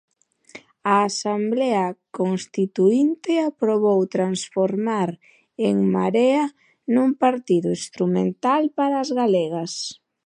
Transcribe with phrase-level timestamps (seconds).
[0.93, 1.83] A asemblea
[2.19, 5.09] constituínte aprobou transformar
[5.67, 6.43] En Marea
[6.93, 9.73] nun partido instrumental para as galegas.